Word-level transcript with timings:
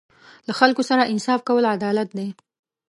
له 0.47 0.53
خلکو 0.59 0.81
سره 0.89 1.09
انصاف 1.13 1.39
کول 1.47 1.63
عدالت 1.75 2.09
دی. 2.17 2.27